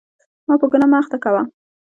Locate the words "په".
0.61-0.65